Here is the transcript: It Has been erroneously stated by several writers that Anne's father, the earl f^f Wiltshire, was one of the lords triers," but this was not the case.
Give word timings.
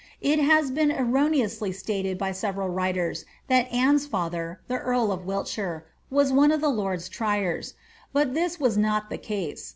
It 0.21 0.39
Has 0.39 0.71
been 0.71 0.89
erroneously 0.91 1.71
stated 1.71 2.17
by 2.17 2.31
several 2.31 2.69
writers 2.69 3.23
that 3.49 3.71
Anne's 3.71 4.07
father, 4.07 4.59
the 4.67 4.79
earl 4.79 5.09
f^f 5.09 5.23
Wiltshire, 5.25 5.85
was 6.09 6.33
one 6.33 6.51
of 6.51 6.59
the 6.59 6.69
lords 6.69 7.07
triers," 7.07 7.75
but 8.11 8.33
this 8.33 8.59
was 8.59 8.79
not 8.79 9.11
the 9.11 9.19
case. 9.19 9.69